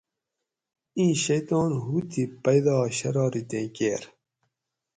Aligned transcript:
ایں 0.97 1.13
شیطان 1.25 1.69
ھو 1.83 1.95
تھی 2.09 2.23
پیدا 2.43 2.77
شرارتیں 2.97 3.67
کیر 3.75 4.01